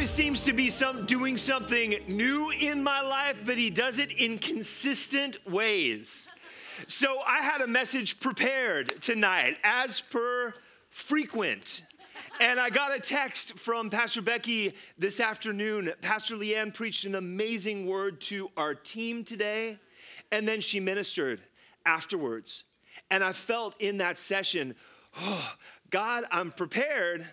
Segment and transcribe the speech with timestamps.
[0.00, 4.10] Always seems to be some, doing something new in my life, but He does it
[4.10, 6.26] in consistent ways.
[6.88, 10.54] So I had a message prepared tonight, as per
[10.88, 11.82] frequent.
[12.40, 15.92] And I got a text from Pastor Becky this afternoon.
[16.00, 19.78] Pastor Leanne preached an amazing word to our team today,
[20.32, 21.42] and then she ministered
[21.84, 22.64] afterwards.
[23.10, 24.76] And I felt in that session,
[25.20, 25.52] oh,
[25.90, 27.26] God, I'm prepared,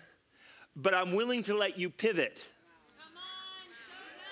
[0.76, 2.42] but I'm willing to let you pivot.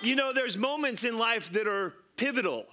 [0.02, 2.66] You know, there's moments in life that are pivotal.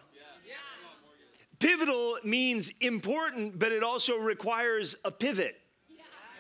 [1.60, 5.56] Pivotal means important, but it also requires a pivot.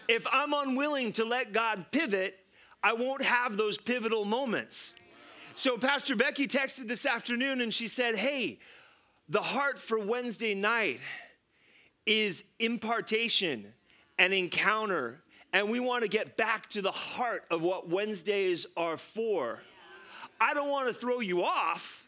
[0.10, 2.38] If I'm unwilling to let God pivot,
[2.84, 4.94] I won't have those pivotal moments.
[5.56, 8.60] So, Pastor Becky texted this afternoon and she said, Hey,
[9.30, 11.00] the heart for Wednesday night
[12.06, 13.74] is impartation
[14.20, 15.22] and encounter.
[15.54, 19.60] And we want to get back to the heart of what Wednesdays are for.
[20.44, 22.06] I don't want to throw you off,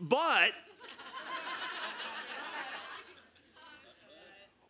[0.00, 0.50] but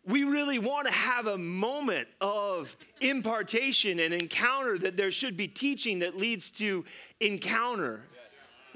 [0.05, 5.47] we really want to have a moment of impartation and encounter that there should be
[5.47, 6.85] teaching that leads to
[7.19, 8.03] encounter.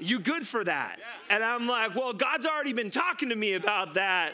[0.00, 0.98] You good for that?
[1.30, 4.32] And I'm like, well, God's already been talking to me about that.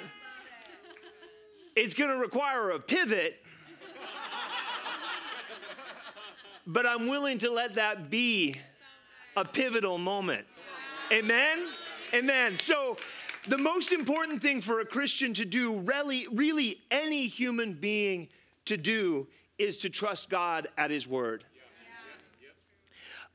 [1.76, 3.36] It's going to require a pivot.
[6.66, 8.56] But I'm willing to let that be
[9.36, 10.46] a pivotal moment.
[11.10, 11.68] Amen?
[12.14, 12.56] Amen.
[12.56, 12.96] So
[13.48, 18.28] the most important thing for a Christian to do, really, really any human being
[18.66, 19.26] to do,
[19.58, 21.44] is to trust God at His word.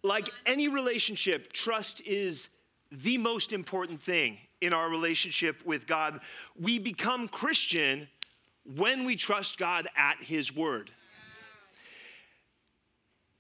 [0.03, 2.49] Like any relationship, trust is
[2.91, 6.21] the most important thing in our relationship with God.
[6.59, 8.07] We become Christian
[8.75, 10.91] when we trust God at His word.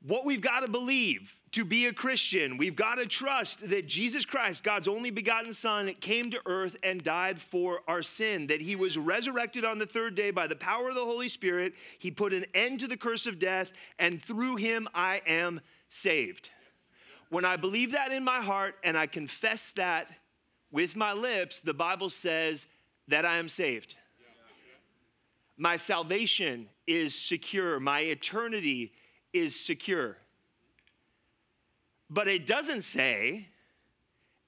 [0.07, 4.23] What we've got to believe to be a Christian, we've got to trust that Jesus
[4.23, 8.77] Christ, God's only begotten Son, came to earth and died for our sin, that he
[8.77, 11.73] was resurrected on the third day by the power of the Holy Spirit.
[11.99, 15.59] He put an end to the curse of death, and through him I am
[15.89, 16.51] saved.
[17.29, 20.07] When I believe that in my heart and I confess that
[20.71, 22.67] with my lips, the Bible says
[23.09, 23.95] that I am saved.
[25.57, 28.93] My salvation is secure, my eternity
[29.37, 30.17] is secure.
[32.09, 33.47] But it doesn't say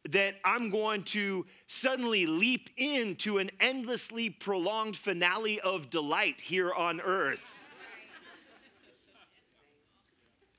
[0.07, 7.01] that I'm going to suddenly leap into an endlessly prolonged finale of delight here on
[7.01, 7.55] earth.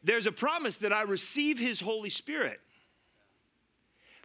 [0.03, 2.61] There's a promise that I receive His Holy Spirit.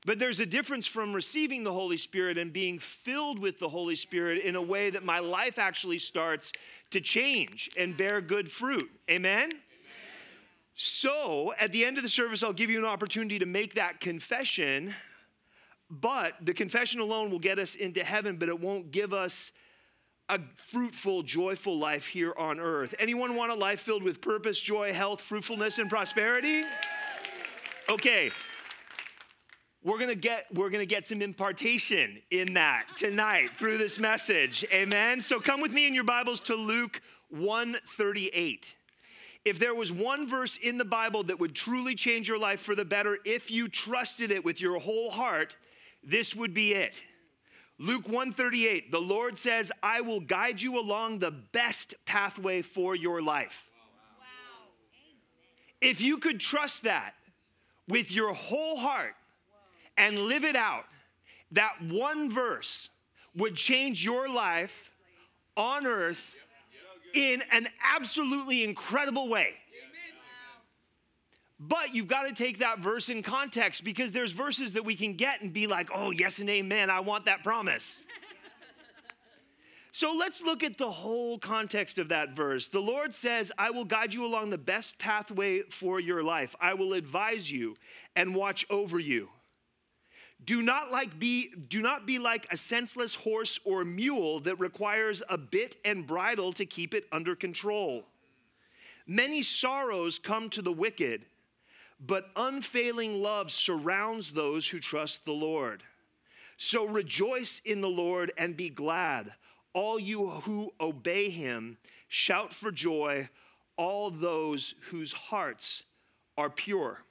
[0.06, 3.96] But there's a difference from receiving the Holy Spirit and being filled with the Holy
[3.96, 6.54] Spirit in a way that my life actually starts
[6.92, 8.92] to change and bear good fruit.
[9.10, 9.50] Amen?
[10.76, 14.02] So, at the end of the service, I'll give you an opportunity to make that
[14.02, 14.94] confession.
[15.90, 19.54] But the confession alone will get us into heaven, but it won't give us
[20.28, 22.94] a fruitful, joyful life here on earth.
[23.00, 26.64] Anyone want a life filled with purpose, joy, health, fruitfulness, and prosperity?
[27.88, 28.32] Okay.
[29.82, 34.66] We're gonna get we're gonna get some impartation in that tonight through this message.
[34.74, 35.22] Amen.
[35.22, 38.76] So come with me in your Bibles to Luke 138
[39.46, 42.74] if there was one verse in the Bible that would truly change your life for
[42.74, 45.56] the better if you trusted it with your whole heart,
[46.04, 47.04] this would be it.
[47.78, 53.22] Luke 138, the Lord says, I will guide you along the best pathway for your
[53.22, 53.70] life.
[54.20, 54.70] Wow.
[55.82, 57.14] If you could trust that
[57.88, 59.16] with your whole heart
[59.98, 60.86] and live it out,
[61.52, 62.90] that one verse
[63.36, 64.92] would change your life
[65.58, 66.34] on earth
[67.16, 69.56] in an absolutely incredible way.
[71.58, 75.14] But you've got to take that verse in context because there's verses that we can
[75.14, 78.04] get and be like, oh, yes and amen, I want that promise.
[79.94, 82.68] so let's look at the whole context of that verse.
[82.68, 86.74] The Lord says, I will guide you along the best pathway for your life, I
[86.74, 87.78] will advise you
[88.18, 89.30] and watch over you.
[90.44, 95.24] Do not like be do not be like a senseless horse or mule that requires
[95.30, 98.04] a bit and bridle to keep it under control.
[99.08, 101.26] Many sorrows come to the wicked,
[102.00, 105.84] but unfailing love surrounds those who trust the Lord.
[106.58, 109.34] So rejoice in the Lord and be glad.
[109.74, 111.78] All you who obey him,
[112.08, 113.30] shout for joy,
[113.78, 115.84] all those whose hearts
[116.38, 117.04] are pure.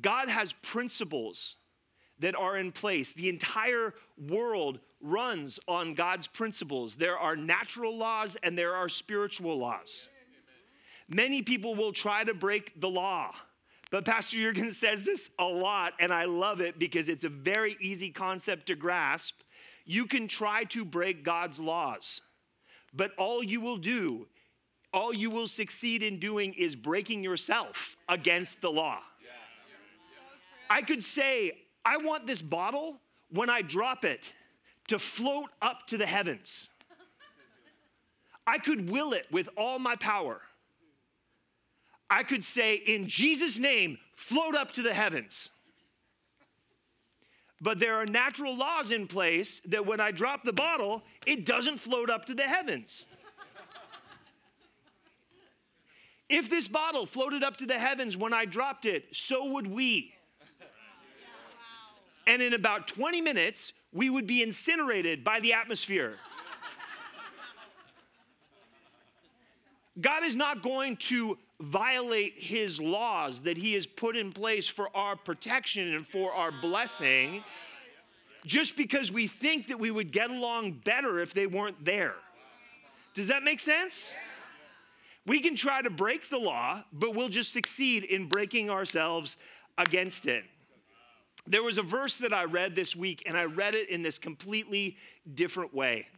[0.00, 1.56] God has principles
[2.18, 3.12] that are in place.
[3.12, 6.96] The entire world runs on God's principles.
[6.96, 10.08] There are natural laws and there are spiritual laws.
[11.08, 13.32] Many people will try to break the law.
[13.90, 17.76] But Pastor Jurgen says this a lot, and I love it because it's a very
[17.80, 19.34] easy concept to grasp.
[19.84, 22.20] You can try to break God's laws,
[22.92, 24.26] but all you will do,
[24.92, 28.98] all you will succeed in doing is breaking yourself against the law.
[30.68, 31.52] I could say,
[31.84, 34.32] I want this bottle when I drop it
[34.88, 36.70] to float up to the heavens.
[38.46, 40.40] I could will it with all my power.
[42.08, 45.50] I could say, in Jesus' name, float up to the heavens.
[47.60, 51.78] But there are natural laws in place that when I drop the bottle, it doesn't
[51.78, 53.06] float up to the heavens.
[56.28, 60.12] if this bottle floated up to the heavens when I dropped it, so would we.
[62.26, 66.16] And in about 20 minutes, we would be incinerated by the atmosphere.
[70.00, 74.94] God is not going to violate his laws that he has put in place for
[74.94, 77.42] our protection and for our blessing
[78.44, 82.14] just because we think that we would get along better if they weren't there.
[83.14, 84.14] Does that make sense?
[85.26, 89.36] We can try to break the law, but we'll just succeed in breaking ourselves
[89.76, 90.44] against it.
[91.46, 94.18] There was a verse that I read this week, and I read it in this
[94.18, 94.96] completely
[95.32, 96.08] different way.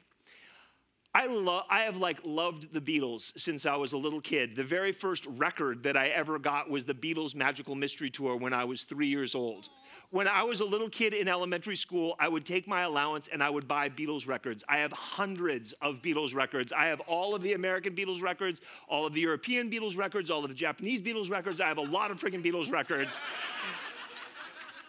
[1.14, 4.56] I love I have like loved the Beatles since I was a little kid.
[4.56, 8.52] The very first record that I ever got was the Beatles Magical Mystery Tour when
[8.52, 9.68] I was 3 years old.
[10.10, 13.42] When I was a little kid in elementary school, I would take my allowance and
[13.42, 14.64] I would buy Beatles records.
[14.68, 16.72] I have hundreds of Beatles records.
[16.72, 20.42] I have all of the American Beatles records, all of the European Beatles records, all
[20.44, 21.60] of the Japanese Beatles records.
[21.60, 23.20] I have a lot of freaking Beatles records.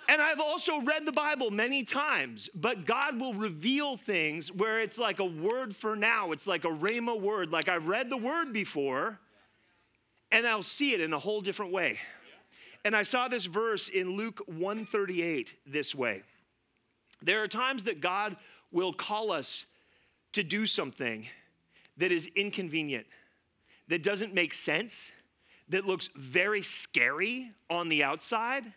[0.09, 4.97] And I've also read the Bible many times, but God will reveal things where it's
[4.97, 6.31] like a word for now.
[6.31, 7.51] It's like a rhema word.
[7.51, 9.19] Like I've read the word before,
[10.31, 11.99] and I'll see it in a whole different way.
[12.83, 16.23] And I saw this verse in Luke 138 this way.
[17.21, 18.35] There are times that God
[18.71, 19.67] will call us
[20.33, 21.27] to do something
[21.97, 23.05] that is inconvenient,
[23.89, 25.11] that doesn't make sense,
[25.67, 28.73] that looks very scary on the outside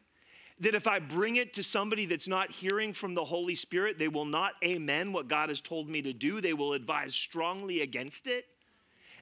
[0.62, 4.06] that if I bring it to somebody that's not hearing from the Holy Spirit, they
[4.06, 6.40] will not amen what God has told me to do.
[6.40, 8.46] They will advise strongly against it.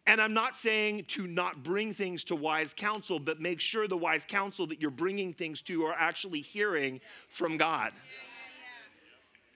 [0.07, 3.97] And I'm not saying to not bring things to wise counsel, but make sure the
[3.97, 7.01] wise counsel that you're bringing things to are actually hearing
[7.31, 7.93] from God.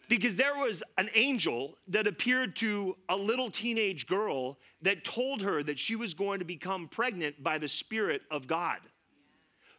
[0.09, 5.63] Because there was an angel that appeared to a little teenage girl that told her
[5.63, 8.79] that she was going to become pregnant by the Spirit of God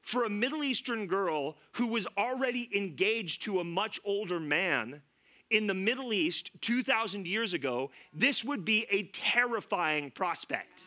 [0.05, 5.01] for a Middle Eastern girl who was already engaged to a much older man
[5.49, 10.85] in the Middle East 2,000 years ago, this would be a terrifying prospect.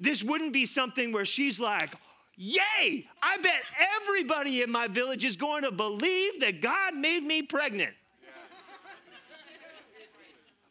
[0.00, 1.94] This wouldn't be something where she's like,
[2.36, 3.62] Yay, I bet
[4.00, 7.94] everybody in my village is going to believe that God made me pregnant.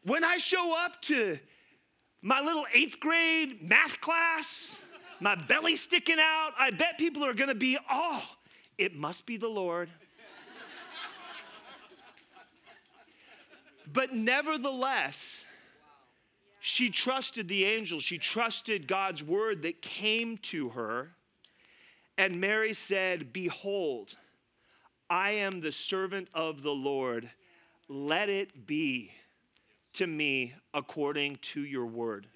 [0.04, 1.40] When I show up to
[2.22, 4.78] my little eighth grade math class,
[5.20, 6.52] my belly sticking out.
[6.58, 8.24] I bet people are going to be, oh,
[8.78, 9.90] it must be the Lord.
[13.92, 15.46] but nevertheless,
[16.60, 18.00] she trusted the angel.
[18.00, 21.10] She trusted God's word that came to her.
[22.18, 24.16] And Mary said, Behold,
[25.10, 27.30] I am the servant of the Lord.
[27.88, 29.12] Let it be
[29.94, 32.28] to me according to your word.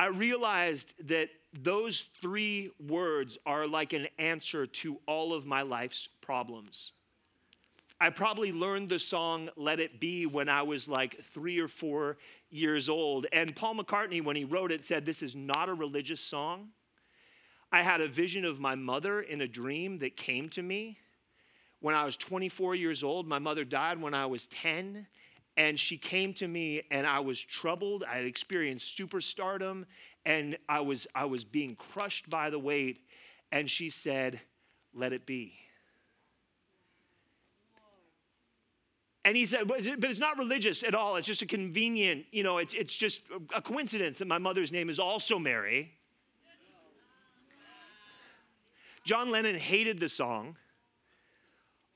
[0.00, 6.08] I realized that those three words are like an answer to all of my life's
[6.22, 6.92] problems.
[8.00, 12.16] I probably learned the song Let It Be when I was like three or four
[12.48, 13.26] years old.
[13.30, 16.70] And Paul McCartney, when he wrote it, said, This is not a religious song.
[17.70, 20.96] I had a vision of my mother in a dream that came to me
[21.80, 23.28] when I was 24 years old.
[23.28, 25.08] My mother died when I was 10.
[25.60, 28.02] And she came to me and I was troubled.
[28.02, 29.84] I had experienced superstardom
[30.24, 33.02] and I was, I was being crushed by the weight.
[33.52, 34.40] And she said,
[34.94, 35.52] Let it be.
[39.22, 41.16] And he said, but it's not religious at all.
[41.16, 43.20] It's just a convenient, you know, it's, it's just
[43.54, 45.92] a coincidence that my mother's name is also Mary.
[49.04, 50.56] John Lennon hated the song.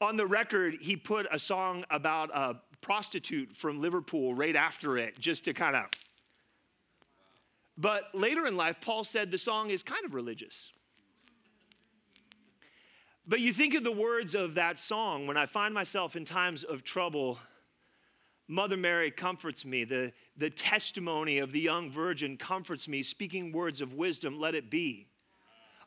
[0.03, 5.19] On the record, he put a song about a prostitute from Liverpool right after it,
[5.19, 5.87] just to kind of.
[7.79, 10.71] But later in life, Paul said the song is kind of religious.
[13.27, 16.63] But you think of the words of that song when I find myself in times
[16.63, 17.39] of trouble.
[18.47, 19.85] Mother Mary comforts me.
[19.85, 24.71] The, the testimony of the young virgin comforts me, speaking words of wisdom, let it
[24.71, 25.09] be.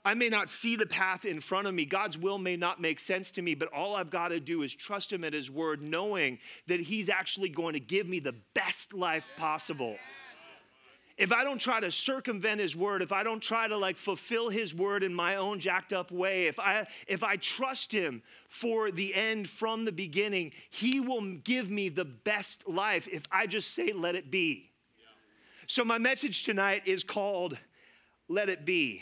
[0.06, 1.86] I may not see the path in front of me.
[1.86, 4.74] God's will may not make sense to me, but all I've got to do is
[4.74, 8.94] trust Him at His word, knowing that He's actually going to give me the best
[8.94, 9.98] life possible
[11.18, 14.50] if I don't try to circumvent his word, if I don't try to like fulfill
[14.50, 18.92] his word in my own jacked up way, if I if I trust him for
[18.92, 23.74] the end from the beginning, he will give me the best life if I just
[23.74, 24.70] say let it be.
[25.66, 27.58] So my message tonight is called
[28.30, 29.02] let it be.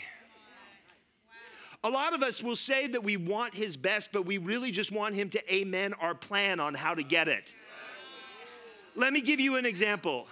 [1.86, 4.92] A lot of us will say that we want his best, but we really just
[4.92, 7.54] want him to amen our plan on how to get it.
[8.96, 10.26] Let me give you an example.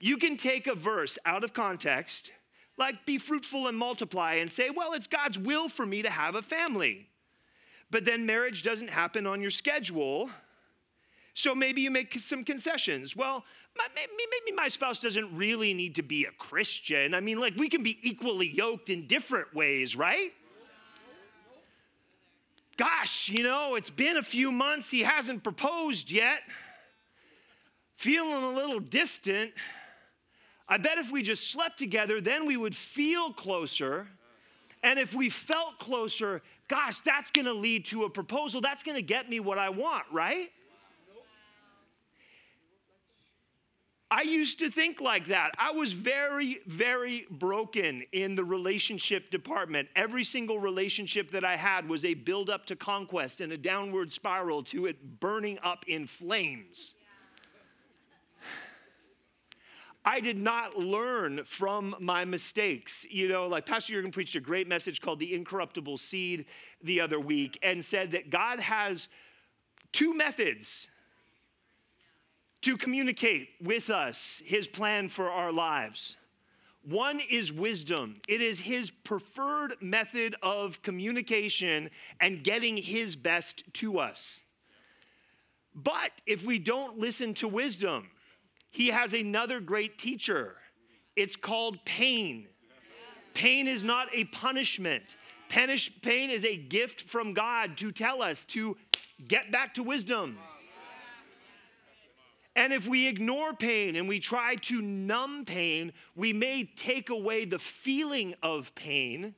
[0.00, 2.30] You can take a verse out of context,
[2.76, 6.34] like be fruitful and multiply, and say, well, it's God's will for me to have
[6.34, 7.08] a family.
[7.90, 10.28] But then marriage doesn't happen on your schedule.
[11.32, 13.16] So maybe you make some concessions.
[13.16, 17.14] Well, maybe my spouse doesn't really need to be a Christian.
[17.14, 20.30] I mean, like, we can be equally yoked in different ways, right?
[22.76, 26.40] Gosh, you know, it's been a few months, he hasn't proposed yet.
[27.96, 29.52] Feeling a little distant.
[30.68, 34.08] I bet if we just slept together, then we would feel closer.
[34.82, 38.60] And if we felt closer, gosh, that's gonna lead to a proposal.
[38.60, 40.48] That's gonna get me what I want, right?
[44.14, 45.50] I used to think like that.
[45.58, 49.88] I was very, very broken in the relationship department.
[49.96, 54.12] Every single relationship that I had was a build up to conquest and a downward
[54.12, 56.94] spiral to it burning up in flames.
[60.04, 63.04] I did not learn from my mistakes.
[63.10, 66.44] You know, like Pastor Jurgen preached a great message called The Incorruptible Seed
[66.80, 69.08] the other week and said that God has
[69.90, 70.86] two methods
[72.64, 76.16] to communicate with us his plan for our lives.
[76.82, 78.22] One is wisdom.
[78.26, 81.90] It is his preferred method of communication
[82.20, 84.40] and getting his best to us.
[85.74, 88.08] But if we don't listen to wisdom,
[88.70, 90.56] he has another great teacher.
[91.16, 92.46] It's called pain.
[93.34, 95.16] Pain is not a punishment.
[95.50, 95.68] Pain
[96.30, 98.78] is a gift from God to tell us to
[99.28, 100.38] get back to wisdom.
[102.56, 107.44] And if we ignore pain and we try to numb pain, we may take away
[107.44, 109.34] the feeling of pain,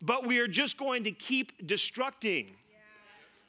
[0.00, 2.52] but we are just going to keep destructing.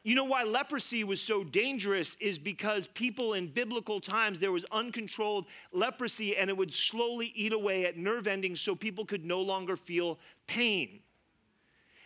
[0.04, 4.66] You know why leprosy was so dangerous is because people in biblical times, there was
[4.72, 9.42] uncontrolled leprosy and it would slowly eat away at nerve endings so people could no
[9.42, 11.02] longer feel pain.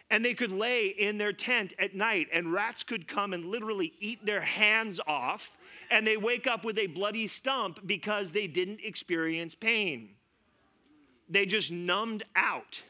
[0.09, 3.93] And they could lay in their tent at night and rats could come and literally
[3.99, 5.55] eat their hands off
[5.91, 10.15] and they wake up with a bloody stump because they didn't experience pain.
[11.29, 12.83] They just numbed out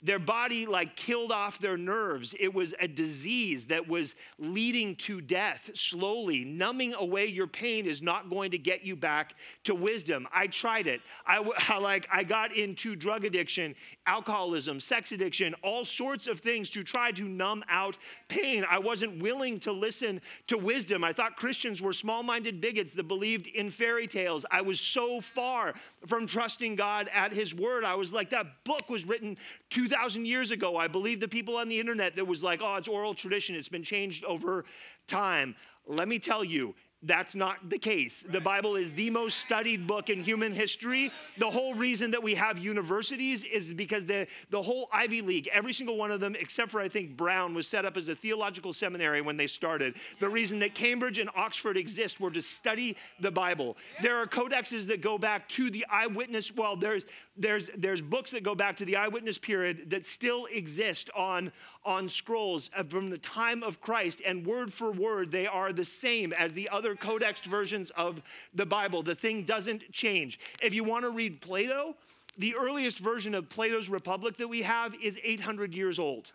[0.00, 2.34] their body like killed off their nerves.
[2.38, 6.44] It was a disease that was leading to death slowly.
[6.44, 10.28] Numbing away your pain is not going to get you back to wisdom.
[10.32, 11.00] I tried it.
[11.26, 13.74] I, I like I got into drug addiction,
[14.08, 17.96] alcoholism, sex addiction, all sorts of things to try to numb out
[18.28, 18.64] pain.
[18.68, 21.04] I wasn't willing to listen to wisdom.
[21.04, 24.46] I thought Christians were small-minded bigots that believed in fairy tales.
[24.50, 25.74] I was so far
[26.06, 27.84] from trusting God at his word.
[27.84, 29.36] I was like that book was written
[29.70, 32.88] 2,000 years ago, I believe the people on the internet that was like, oh, it's
[32.88, 34.64] oral tradition, it's been changed over
[35.06, 35.54] time.
[35.86, 38.24] Let me tell you, that's not the case.
[38.28, 41.12] The Bible is the most studied book in human history.
[41.38, 45.72] The whole reason that we have universities is because the, the whole Ivy League, every
[45.72, 48.72] single one of them, except for I think Brown, was set up as a theological
[48.72, 49.94] seminary when they started.
[50.18, 53.76] The reason that Cambridge and Oxford exist were to study the Bible.
[54.02, 56.54] There are codexes that go back to the eyewitness.
[56.54, 57.06] Well, there's
[57.38, 61.52] there's there's books that go back to the eyewitness period that still exist on
[61.84, 66.32] on scrolls from the time of Christ, and word for word, they are the same
[66.32, 68.20] as the other codexed versions of
[68.52, 69.02] the Bible.
[69.02, 70.38] The thing doesn't change.
[70.62, 71.96] If you want to read Plato,
[72.36, 76.32] the earliest version of Plato's Republic that we have is 800 years old.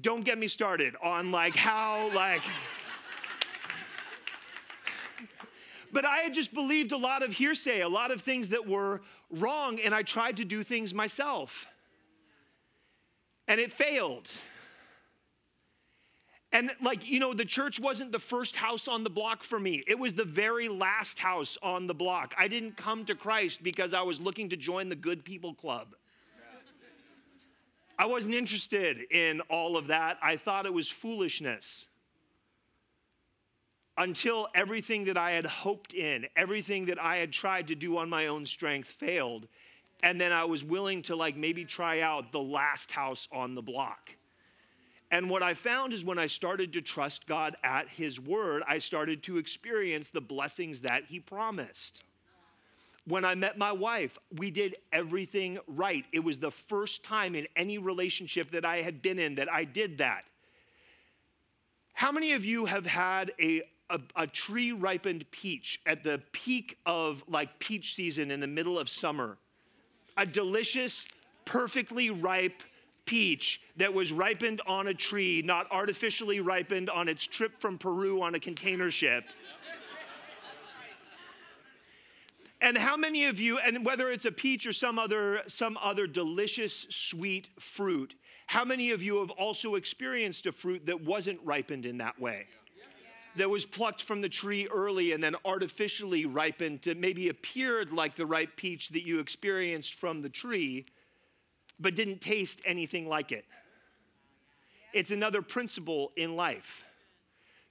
[0.00, 2.42] Don't get me started on like how, like,
[5.94, 9.00] But I had just believed a lot of hearsay, a lot of things that were
[9.30, 11.66] wrong, and I tried to do things myself.
[13.46, 14.28] And it failed.
[16.50, 19.84] And, like, you know, the church wasn't the first house on the block for me.
[19.86, 22.34] It was the very last house on the block.
[22.36, 25.94] I didn't come to Christ because I was looking to join the good people club.
[27.96, 30.18] I wasn't interested in all of that.
[30.20, 31.86] I thought it was foolishness.
[33.96, 38.08] Until everything that I had hoped in, everything that I had tried to do on
[38.08, 39.46] my own strength failed.
[40.02, 43.62] And then I was willing to, like, maybe try out the last house on the
[43.62, 44.16] block.
[45.10, 48.78] And what I found is when I started to trust God at His word, I
[48.78, 52.02] started to experience the blessings that He promised.
[53.06, 56.04] When I met my wife, we did everything right.
[56.10, 59.64] It was the first time in any relationship that I had been in that I
[59.64, 60.24] did that.
[61.92, 66.78] How many of you have had a, a, a tree ripened peach at the peak
[66.86, 69.38] of like peach season in the middle of summer?
[70.16, 71.06] A delicious,
[71.44, 72.62] perfectly ripe
[73.04, 78.22] peach that was ripened on a tree, not artificially ripened on its trip from Peru
[78.22, 79.24] on a container ship.
[82.60, 86.06] And how many of you, and whether it's a peach or some other, some other
[86.06, 88.14] delicious sweet fruit,
[88.46, 92.46] how many of you have also experienced a fruit that wasn't ripened in that way?
[93.36, 98.14] That was plucked from the tree early and then artificially ripened to maybe appeared like
[98.14, 100.86] the ripe peach that you experienced from the tree,
[101.80, 103.44] but didn't taste anything like it.
[104.92, 106.84] It's another principle in life.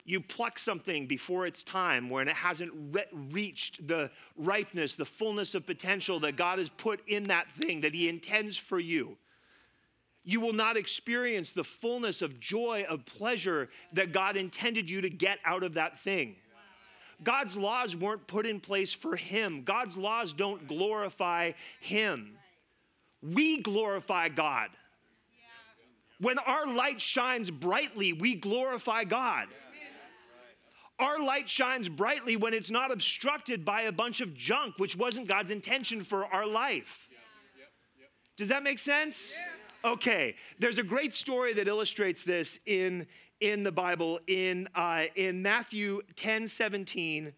[0.05, 5.55] You pluck something before its time when it hasn't re- reached the ripeness, the fullness
[5.55, 9.17] of potential that God has put in that thing that He intends for you.
[10.25, 15.09] You will not experience the fullness of joy, of pleasure that God intended you to
[15.09, 16.37] get out of that thing.
[17.23, 22.37] God's laws weren't put in place for Him, God's laws don't glorify Him.
[23.21, 24.69] We glorify God.
[26.19, 29.47] When our light shines brightly, we glorify God.
[30.99, 35.27] Our light shines brightly when it's not obstructed by a bunch of junk, which wasn't
[35.27, 37.09] God's intention for our life.
[38.37, 39.35] Does that make sense?
[39.85, 43.05] Okay, there's a great story that illustrates this in,
[43.41, 44.21] in the Bible.
[44.27, 47.33] In, uh, in Matthew 10 17,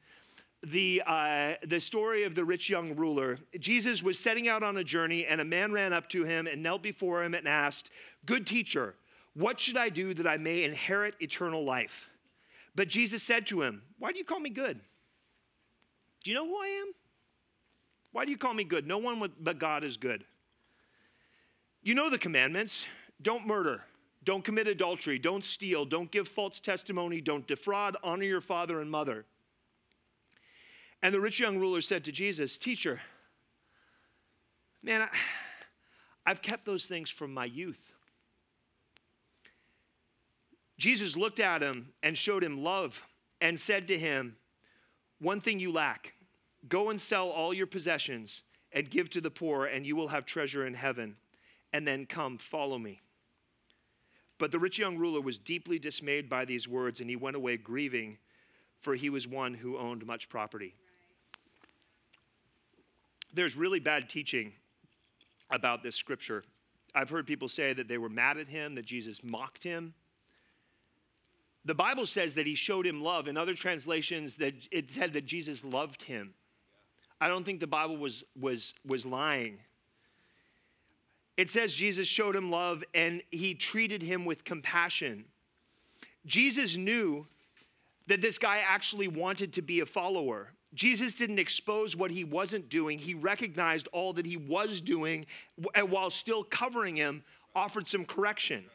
[0.62, 3.40] the, uh, the story of the rich young ruler.
[3.60, 6.62] Jesus was setting out on a journey, and a man ran up to him and
[6.62, 7.90] knelt before him and asked,
[8.28, 8.94] Good teacher,
[9.34, 12.10] what should I do that I may inherit eternal life?
[12.76, 14.80] But Jesus said to him, Why do you call me good?
[16.24, 16.94] Do you know who I am?
[18.12, 18.86] Why do you call me good?
[18.86, 20.26] No one but God is good.
[21.86, 22.88] You know the commandments
[23.22, 23.84] don't murder,
[24.24, 28.90] don't commit adultery, don't steal, don't give false testimony, don't defraud, honor your father and
[28.90, 29.24] mother.
[31.04, 33.02] And the rich young ruler said to Jesus, Teacher,
[34.82, 35.10] man, I,
[36.26, 37.94] I've kept those things from my youth.
[40.80, 43.04] Jesus looked at him and showed him love
[43.40, 44.38] and said to him,
[45.20, 46.14] One thing you lack
[46.68, 50.26] go and sell all your possessions and give to the poor, and you will have
[50.26, 51.18] treasure in heaven.
[51.76, 53.02] And then come, follow me.
[54.38, 57.58] But the rich young ruler was deeply dismayed by these words, and he went away
[57.58, 58.18] grieving,
[58.80, 60.74] for he was one who owned much property.
[63.34, 64.54] There's really bad teaching
[65.52, 66.46] about this scripture.
[66.96, 69.96] I've heard people say that they were mad at him, that Jesus mocked him.
[71.66, 73.28] The Bible says that he showed him love.
[73.28, 76.36] In other translations, that it said that Jesus loved him.
[77.20, 79.60] I don't think the Bible was, was, was lying.
[81.38, 85.26] It says Jesus showed him love and he treated him with compassion.
[86.26, 87.28] Jesus knew
[88.08, 90.54] that this guy actually wanted to be a follower.
[90.74, 93.00] Jesus didn't expose what he wasn't doing.
[93.00, 95.26] He recognized all that he was doing
[95.74, 97.24] and while still covering him,
[97.56, 98.66] offered some correction.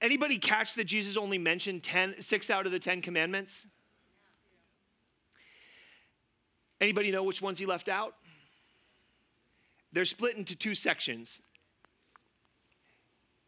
[0.00, 3.66] Anybody catch that Jesus only mentioned 10, six out of the 10 commandments?
[6.80, 8.14] Anybody know which ones he left out?
[9.94, 11.40] They're split into two sections.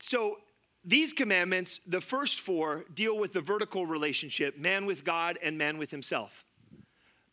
[0.00, 0.38] So
[0.85, 5.76] these commandments, the first four, deal with the vertical relationship man with God and man
[5.76, 6.44] with himself.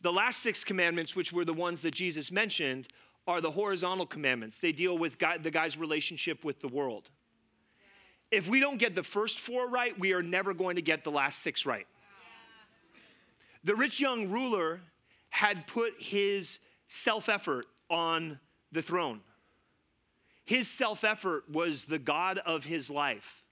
[0.00, 2.88] The last six commandments, which were the ones that Jesus mentioned,
[3.28, 4.58] are the horizontal commandments.
[4.58, 7.08] They deal with God, the guy's relationship with the world.
[8.32, 11.12] If we don't get the first four right, we are never going to get the
[11.12, 11.86] last six right.
[13.62, 14.80] The rich young ruler
[15.30, 18.40] had put his self effort on
[18.74, 19.20] the throne.
[20.44, 23.42] His self effort was the God of his life.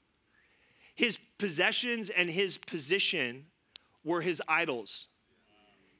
[0.94, 3.46] His possessions and his position
[4.04, 5.08] were his idols.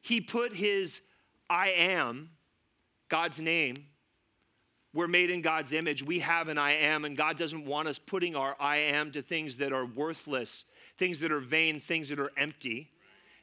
[0.02, 1.00] he put his
[1.48, 2.30] I am,
[3.08, 3.86] God's name,
[4.94, 6.02] we're made in God's image.
[6.02, 9.22] We have an I am, and God doesn't want us putting our I am to
[9.22, 10.64] things that are worthless,
[10.98, 12.90] things that are vain, things that are empty.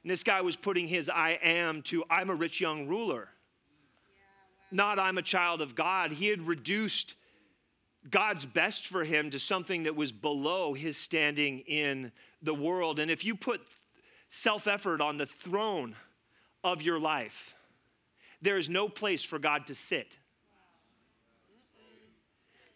[0.03, 3.29] And this guy was putting his I am to I'm a rich young ruler,
[4.71, 6.11] not I'm a child of God.
[6.11, 7.15] He had reduced
[8.09, 12.99] God's best for him to something that was below his standing in the world.
[12.99, 13.61] And if you put
[14.29, 15.95] self effort on the throne
[16.63, 17.55] of your life,
[18.41, 20.17] there is no place for God to sit.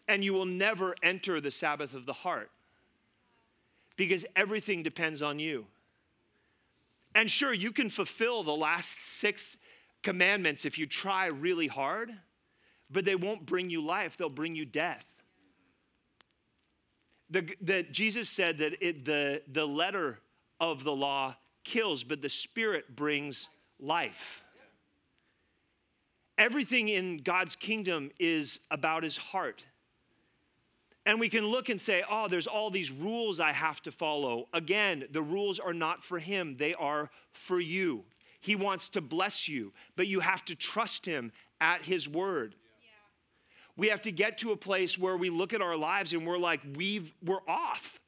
[0.06, 2.50] And you will never enter the Sabbath of the heart
[3.96, 5.66] because everything depends on you.
[7.14, 9.56] And sure, you can fulfill the last six
[10.04, 12.12] commandments if you try really hard,
[12.90, 15.04] but they won't bring you life, they'll bring you death.
[17.30, 20.20] The, the, Jesus said that it, the, the letter
[20.60, 23.48] of the law kills, but the spirit brings
[23.80, 24.44] life.
[26.36, 29.64] Everything in God's kingdom is about his heart.
[31.06, 34.48] And we can look and say, oh, there's all these rules I have to follow.
[34.52, 38.04] Again, the rules are not for him, they are for you.
[38.44, 42.54] He wants to bless you, but you have to trust him at his word.
[42.82, 42.90] Yeah.
[43.74, 46.36] We have to get to a place where we look at our lives and we're
[46.36, 47.98] like, we've, we're off.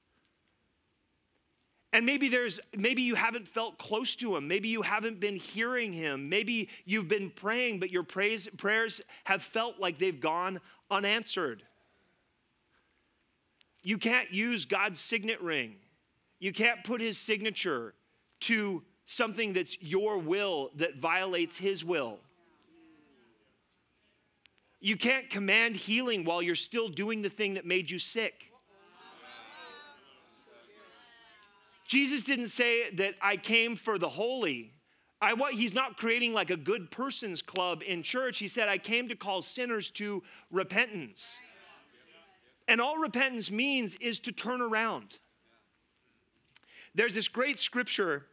[1.90, 4.46] And maybe there's maybe you haven't felt close to him.
[4.46, 6.28] Maybe you haven't been hearing him.
[6.28, 11.62] Maybe you've been praying, but your praise, prayers have felt like they've gone unanswered.
[13.82, 15.76] You can't use God's signet ring.
[16.38, 17.94] You can't put his signature
[18.40, 22.18] to something that's your will that violates his will.
[24.80, 28.52] You can't command healing while you're still doing the thing that made you sick.
[31.88, 34.72] Jesus didn't say that I came for the holy.
[35.20, 38.38] I what he's not creating like a good person's club in church.
[38.38, 41.40] He said I came to call sinners to repentance.
[42.68, 45.18] And all repentance means is to turn around.
[46.94, 48.26] There's this great scripture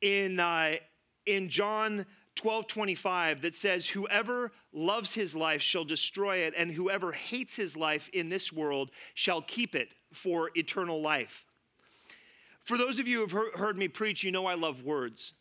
[0.00, 0.76] in, uh,
[1.26, 2.06] in John
[2.36, 7.76] 12 25 that says, Whoever loves his life shall destroy it, and whoever hates his
[7.76, 11.44] life in this world shall keep it for eternal life.
[12.60, 15.32] For those of you who have heard me preach, you know I love words.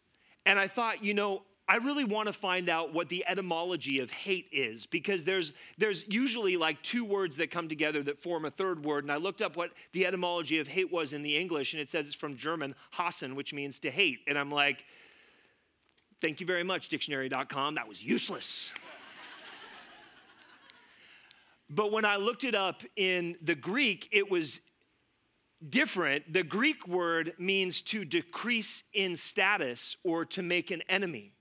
[0.46, 4.10] And I thought, you know, I really want to find out what the etymology of
[4.10, 8.50] hate is because there's, there's usually like two words that come together that form a
[8.50, 9.04] third word.
[9.04, 11.90] And I looked up what the etymology of hate was in the English, and it
[11.90, 14.20] says it's from German, hassen, which means to hate.
[14.28, 14.86] And I'm like,
[16.22, 17.76] thank you very much, dictionary.com.
[17.76, 18.72] That was useless.
[21.70, 24.62] but when I looked it up in the Greek, it was
[25.68, 26.32] different.
[26.32, 31.34] The Greek word means to decrease in status or to make an enemy.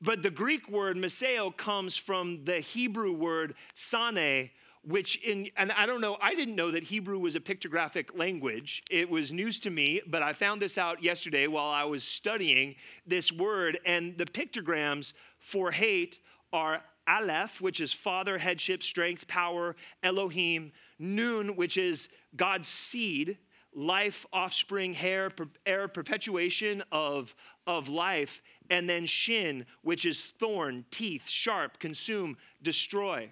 [0.00, 4.50] But the Greek word miseo comes from the Hebrew word sane,
[4.84, 8.82] which in, and I don't know, I didn't know that Hebrew was a pictographic language.
[8.90, 12.76] It was news to me, but I found this out yesterday while I was studying
[13.06, 13.78] this word.
[13.84, 16.20] And the pictograms for hate
[16.52, 23.38] are Aleph, which is father, headship, strength, power, Elohim, Nun, which is God's seed,
[23.74, 25.30] life, offspring, hair,
[25.64, 27.34] heir, perpetuation of,
[27.66, 33.30] of life, and then shin, which is thorn, teeth, sharp, consume, destroy.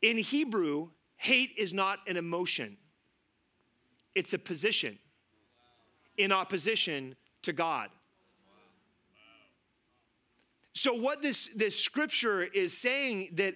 [0.00, 2.76] In Hebrew, hate is not an emotion,
[4.14, 4.98] it's a position
[6.18, 7.88] in opposition to God.
[10.74, 13.54] So, what this, this scripture is saying that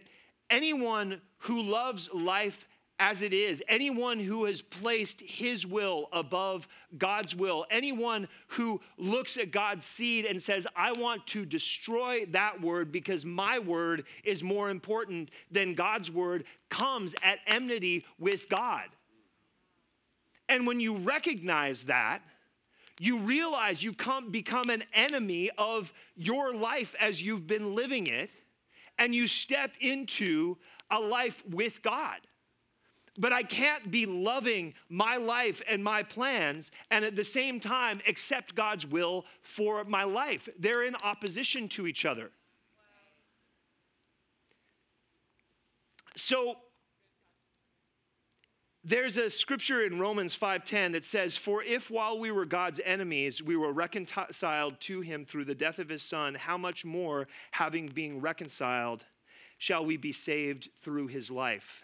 [0.50, 2.66] anyone who loves life
[2.98, 3.62] as it is.
[3.68, 10.24] Anyone who has placed his will above God's will, anyone who looks at God's seed
[10.24, 15.74] and says, I want to destroy that word because my word is more important than
[15.74, 18.84] God's word, comes at enmity with God.
[20.48, 22.22] And when you recognize that,
[22.98, 28.30] you realize you come, become an enemy of your life as you've been living it,
[28.98, 30.56] and you step into
[30.90, 32.20] a life with God
[33.16, 38.00] but I can't be loving my life and my plans and at the same time
[38.06, 40.48] accept God's will for my life.
[40.58, 42.32] They're in opposition to each other.
[46.16, 46.58] So
[48.82, 53.42] there's a scripture in Romans 5:10 that says, "For if while we were God's enemies,
[53.42, 57.88] we were reconciled to him through the death of his son, how much more having
[57.88, 59.04] been reconciled
[59.58, 61.82] shall we be saved through his life?"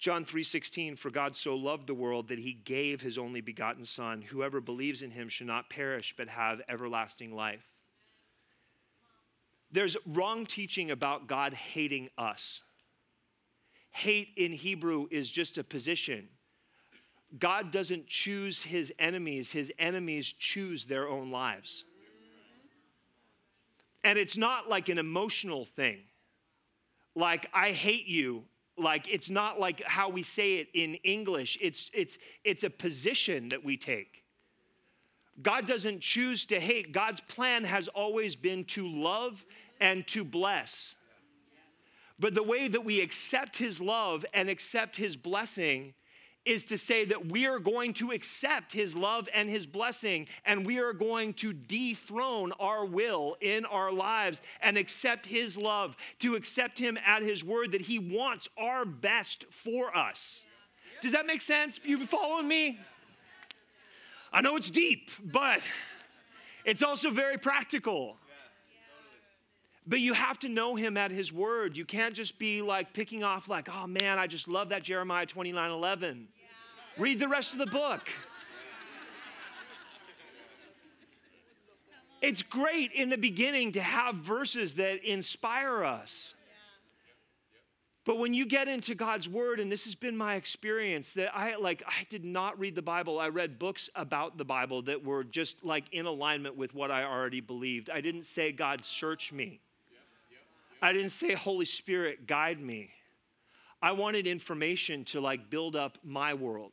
[0.00, 4.22] John 3:16 for God so loved the world that he gave his only begotten son
[4.22, 7.76] whoever believes in him should not perish but have everlasting life.
[9.70, 12.62] There's wrong teaching about God hating us.
[13.90, 16.30] Hate in Hebrew is just a position.
[17.38, 21.84] God doesn't choose his enemies, his enemies choose their own lives.
[24.02, 25.98] And it's not like an emotional thing.
[27.14, 28.46] Like, I hate you.
[28.80, 31.58] Like, it's not like how we say it in English.
[31.60, 34.24] It's, it's, it's a position that we take.
[35.42, 36.92] God doesn't choose to hate.
[36.92, 39.44] God's plan has always been to love
[39.80, 40.96] and to bless.
[42.18, 45.94] But the way that we accept his love and accept his blessing
[46.44, 50.64] is to say that we are going to accept his love and his blessing, and
[50.64, 56.34] we are going to dethrone our will in our lives and accept his love, to
[56.34, 60.46] accept him at his word that he wants our best for us.
[61.02, 61.78] Does that make sense?
[61.84, 62.78] You following me?
[64.32, 65.60] I know it's deep, but
[66.64, 68.16] it's also very practical.
[69.90, 71.76] But you have to know him at his word.
[71.76, 75.26] You can't just be like picking off, like, oh man, I just love that Jeremiah
[75.26, 76.28] 29 11.
[76.38, 77.02] Yeah.
[77.02, 78.08] Read the rest of the book.
[82.22, 86.34] It's great in the beginning to have verses that inspire us.
[88.04, 91.56] But when you get into God's word, and this has been my experience, that I
[91.56, 93.18] like I did not read the Bible.
[93.18, 97.02] I read books about the Bible that were just like in alignment with what I
[97.02, 97.90] already believed.
[97.90, 99.60] I didn't say, God, search me.
[100.82, 102.90] I didn't say, Holy Spirit, guide me.
[103.82, 106.72] I wanted information to like build up my world.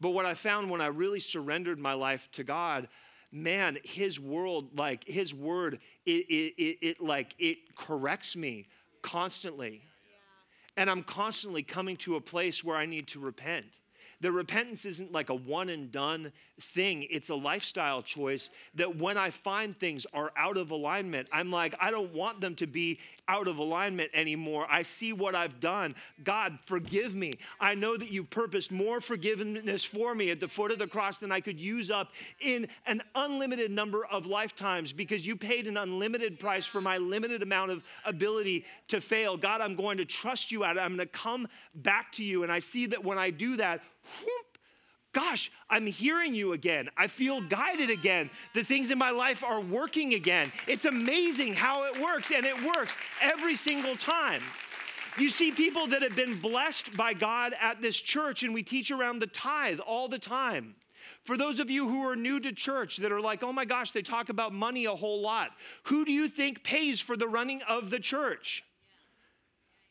[0.00, 2.88] But what I found when I really surrendered my life to God,
[3.32, 8.68] man, His world, like His word, it, it, it, it like it corrects me
[9.02, 9.82] constantly.
[10.76, 13.66] And I'm constantly coming to a place where I need to repent.
[14.20, 19.16] The repentance isn't like a one and done thing, it's a lifestyle choice that when
[19.16, 22.98] I find things are out of alignment, I'm like, I don't want them to be
[23.28, 24.66] out of alignment anymore.
[24.68, 25.94] I see what I've done.
[26.24, 27.38] God, forgive me.
[27.60, 31.18] I know that you purposed more forgiveness for me at the foot of the cross
[31.18, 35.76] than I could use up in an unlimited number of lifetimes because you paid an
[35.76, 39.36] unlimited price for my limited amount of ability to fail.
[39.36, 40.64] God, I'm going to trust you.
[40.64, 42.42] I'm going to come back to you.
[42.42, 43.82] And I see that when I do that,
[45.12, 46.90] gosh, I'm hearing you again.
[46.96, 48.30] I feel guided again.
[48.54, 50.52] The things in my life are working again.
[50.66, 54.42] It's amazing how it works, and it works every single time.
[55.18, 58.90] You see people that have been blessed by God at this church, and we teach
[58.92, 60.76] around the tithe all the time.
[61.24, 63.90] For those of you who are new to church that are like, oh my gosh,
[63.90, 65.50] they talk about money a whole lot,
[65.84, 68.62] who do you think pays for the running of the church?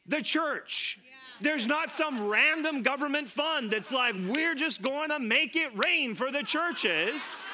[0.06, 1.00] The church.
[1.40, 6.16] There's not some random government fund that's like, we're just going to make it rain
[6.16, 7.46] for the churches.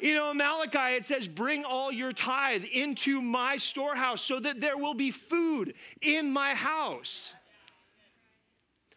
[0.00, 4.76] You know, Malachi, it says, Bring all your tithe into my storehouse so that there
[4.76, 7.34] will be food in my house.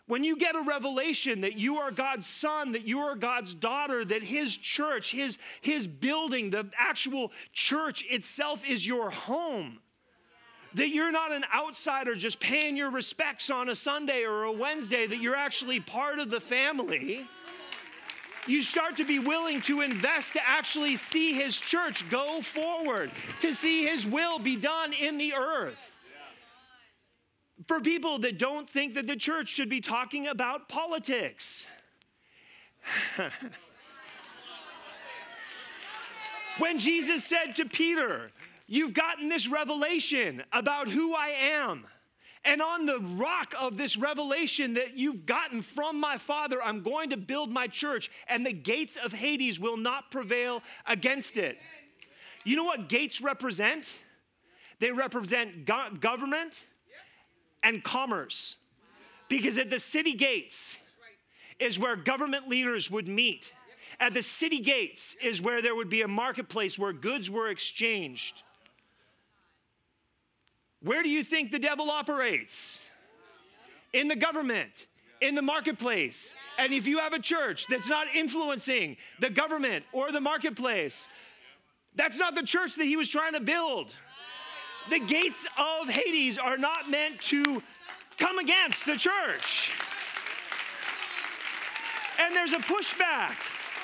[0.05, 4.03] When you get a revelation that you are God's son, that you are God's daughter,
[4.03, 9.79] that his church, his, his building, the actual church itself is your home
[10.73, 15.05] that you're not an outsider just paying your respects on a Sunday or a Wednesday,
[15.07, 17.27] that you're actually part of the family.
[18.47, 23.53] You start to be willing to invest to actually see his church go forward, to
[23.53, 25.95] see his will be done in the earth.
[27.67, 31.65] For people that don't think that the church should be talking about politics.
[36.57, 38.31] when Jesus said to Peter,
[38.71, 41.86] You've gotten this revelation about who I am.
[42.45, 47.10] And on the rock of this revelation that you've gotten from my Father, I'm going
[47.10, 51.57] to build my church, and the gates of Hades will not prevail against it.
[52.45, 53.91] You know what gates represent?
[54.79, 56.63] They represent go- government
[57.62, 58.55] and commerce.
[59.27, 60.77] Because at the city gates
[61.60, 63.51] is where government leaders would meet.
[63.99, 68.43] At the city gates is where there would be a marketplace where goods were exchanged.
[70.84, 72.80] Where do you think the devil operates?
[73.94, 74.72] In the government,
[75.22, 76.34] in the marketplace.
[76.58, 81.08] And if you have a church that's not influencing the government or the marketplace,
[81.96, 83.94] that's not the church that he was trying to build.
[84.89, 87.62] The gates of Hades are not meant to
[88.17, 89.72] come against the church.
[92.20, 93.36] And there's a pushback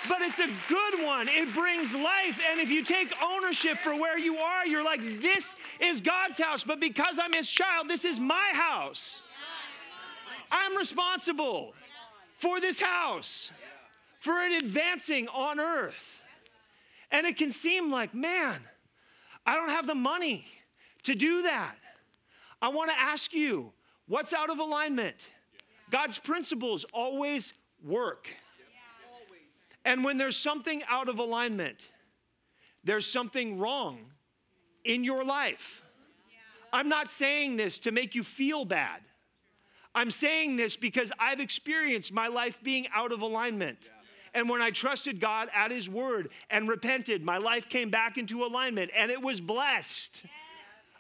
[0.08, 1.28] but it's a good one.
[1.28, 2.40] It brings life.
[2.52, 6.64] And if you take ownership for where you are, you're like, this is God's house.
[6.64, 9.24] But because I'm his child, this is my house.
[10.52, 11.74] I'm responsible
[12.38, 13.52] for this house,
[14.20, 16.22] for it advancing on earth.
[17.12, 18.62] And it can seem like, man,
[19.46, 20.46] I don't have the money
[21.04, 21.76] to do that.
[22.62, 23.72] I want to ask you,
[24.08, 25.16] what's out of alignment?
[25.90, 28.30] God's principles always work.
[29.88, 31.80] And when there's something out of alignment,
[32.84, 34.00] there's something wrong
[34.84, 35.82] in your life.
[36.74, 39.00] I'm not saying this to make you feel bad.
[39.96, 43.90] I'm saying this because I've experienced my life being out of alignment.
[44.34, 48.44] And when I trusted God at His word and repented, my life came back into
[48.44, 50.24] alignment and it was blessed.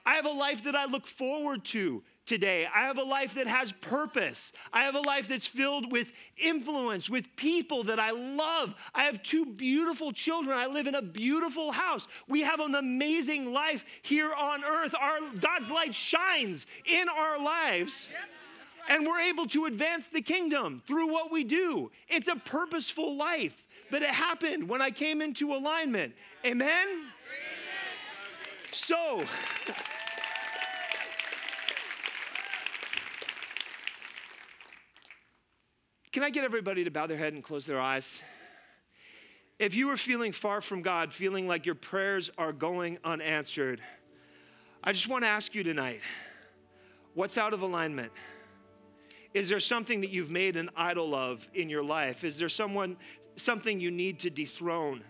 [0.06, 2.68] I have a life that I look forward to today.
[2.74, 4.52] I have a life that has purpose.
[4.72, 8.76] I have a life that's filled with influence, with people that I love.
[8.94, 10.58] I have two beautiful children.
[10.58, 12.08] I live in a beautiful house.
[12.28, 14.94] We have an amazing life here on earth.
[15.00, 18.08] Our God's light shines in our lives.
[18.90, 21.92] And we're able to advance the kingdom through what we do.
[22.08, 26.14] It's a purposeful life, but it happened when I came into alignment.
[26.46, 26.88] Amen?
[28.72, 29.24] So,
[36.12, 38.22] Can I get everybody to bow their head and close their eyes?
[39.60, 43.82] If you are feeling far from God, feeling like your prayers are going unanswered,
[44.84, 46.02] I just want to ask you tonight
[47.14, 48.12] what's out of alignment?
[49.34, 52.24] Is there something that you've made an idol of in your life?
[52.24, 52.96] Is there someone,
[53.36, 55.04] something you need to dethrone?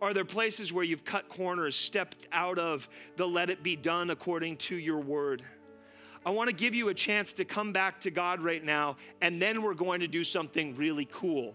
[0.00, 4.10] Are there places where you've cut corners, stepped out of the let it be done
[4.10, 5.42] according to your word?
[6.24, 9.42] I want to give you a chance to come back to God right now, and
[9.42, 11.54] then we're going to do something really cool.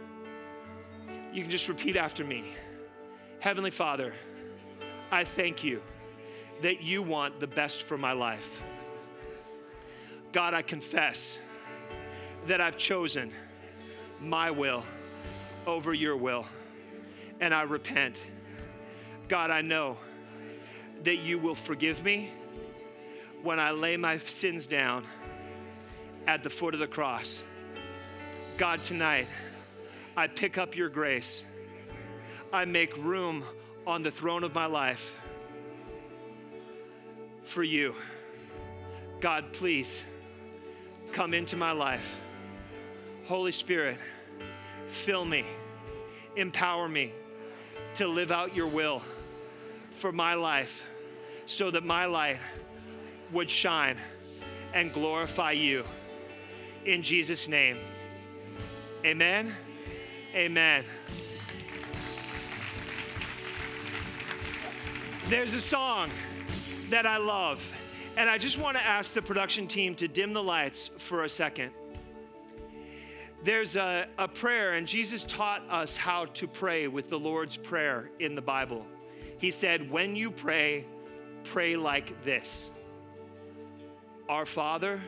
[1.33, 2.43] You can just repeat after me.
[3.39, 4.13] Heavenly Father,
[5.11, 5.81] I thank you
[6.61, 8.61] that you want the best for my life.
[10.33, 11.37] God, I confess
[12.47, 13.31] that I've chosen
[14.19, 14.85] my will
[15.65, 16.45] over your will,
[17.39, 18.17] and I repent.
[19.27, 19.97] God, I know
[21.03, 22.29] that you will forgive me
[23.41, 25.05] when I lay my sins down
[26.27, 27.43] at the foot of the cross.
[28.57, 29.27] God, tonight,
[30.15, 31.43] I pick up your grace
[32.53, 33.45] I make room
[33.87, 35.17] on the throne of my life
[37.43, 37.95] for you.
[39.21, 40.03] God, please
[41.13, 42.19] come into my life.
[43.25, 43.97] Holy Spirit,
[44.87, 45.45] fill me,
[46.35, 47.13] empower me
[47.95, 49.01] to live out your will
[49.91, 50.85] for my life
[51.45, 52.39] so that my light
[53.31, 53.97] would shine
[54.73, 55.85] and glorify you.
[56.85, 57.77] In Jesus' name,
[59.05, 59.55] amen.
[60.33, 60.85] Amen.
[65.27, 66.09] There's a song
[66.89, 67.73] that I love,
[68.15, 71.29] and I just want to ask the production team to dim the lights for a
[71.29, 71.71] second.
[73.43, 78.09] There's a, a prayer, and Jesus taught us how to pray with the Lord's Prayer
[78.19, 78.85] in the Bible.
[79.37, 80.85] He said, When you pray,
[81.43, 82.71] pray like this
[84.29, 85.01] Our Father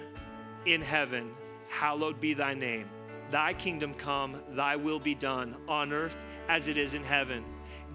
[0.65, 1.31] in heaven,
[1.69, 2.89] hallowed be thy name.
[3.33, 6.15] Thy kingdom come, thy will be done on earth
[6.47, 7.43] as it is in heaven.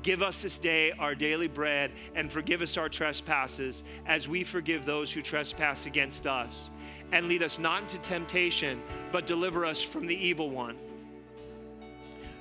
[0.03, 4.85] Give us this day our daily bread and forgive us our trespasses as we forgive
[4.85, 6.73] those who trespass against us.
[7.13, 8.83] And lead us not into temptation,
[9.13, 10.77] but deliver us from the evil one.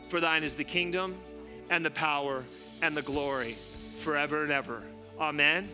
[0.07, 1.17] For thine is the kingdom
[1.69, 2.45] and the power
[2.81, 3.57] and the glory
[3.97, 4.81] forever and ever.
[5.19, 5.69] Amen.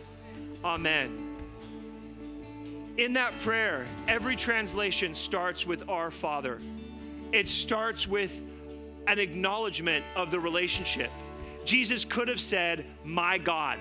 [0.62, 1.34] Amen.
[2.98, 6.60] In that prayer, every translation starts with Our Father.
[7.34, 8.40] It starts with
[9.08, 11.10] an acknowledgement of the relationship.
[11.64, 13.80] Jesus could have said, My God.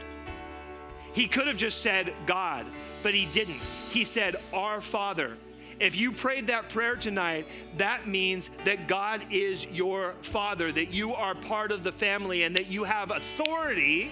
[1.13, 2.65] He could have just said, God,
[3.03, 3.59] but he didn't.
[3.91, 5.37] He said, Our Father.
[5.79, 7.45] If you prayed that prayer tonight,
[7.77, 12.55] that means that God is your Father, that you are part of the family, and
[12.55, 14.09] that you have authority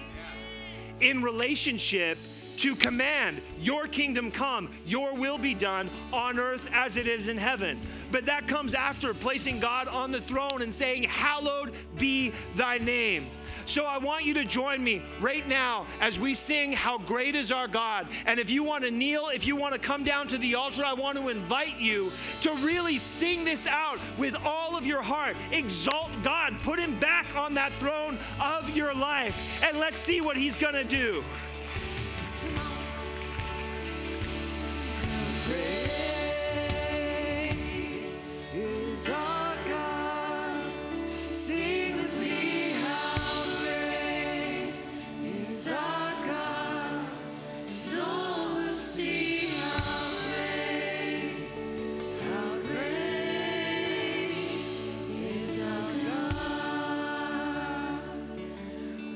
[1.00, 2.16] in relationship
[2.58, 7.38] to command, Your kingdom come, Your will be done on earth as it is in
[7.38, 7.80] heaven.
[8.10, 13.26] But that comes after placing God on the throne and saying, Hallowed be thy name.
[13.66, 17.52] So I want you to join me right now as we sing How Great is
[17.52, 18.08] Our God.
[18.26, 20.84] And if you want to kneel, if you want to come down to the altar,
[20.84, 25.36] I want to invite you to really sing this out with all of your heart.
[25.52, 30.36] Exalt God, put Him back on that throne of your life, and let's see what
[30.36, 31.22] He's going to do.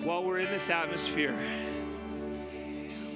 [0.02, 1.36] While we're in this atmosphere,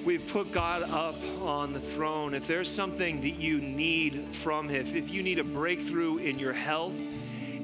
[0.03, 2.33] we've put God up on the throne.
[2.33, 6.53] If there's something that you need from Him, if you need a breakthrough in your
[6.53, 6.95] health,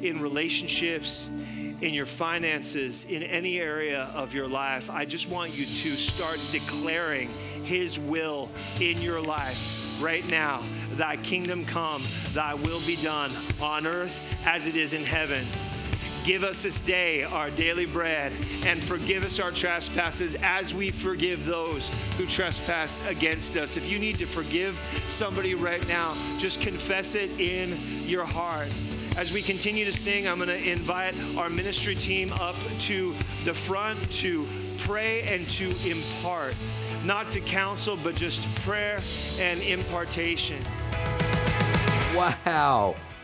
[0.01, 1.29] in relationships,
[1.81, 6.39] in your finances, in any area of your life, I just want you to start
[6.51, 7.29] declaring
[7.63, 10.63] His will in your life right now.
[10.95, 13.31] Thy kingdom come, thy will be done
[13.61, 15.45] on earth as it is in heaven.
[16.27, 18.33] Give us this day our daily bread,
[18.65, 23.77] and forgive us our trespasses as we forgive those who trespass against us.
[23.77, 28.67] If you need to forgive somebody right now, just confess it in your heart.
[29.15, 33.15] As we continue to sing, I'm going to invite our ministry team up to
[33.45, 34.45] the front to
[34.79, 36.55] pray and to impart.
[37.05, 39.01] Not to counsel, but just prayer
[39.39, 40.61] and impartation.
[42.13, 42.95] Wow,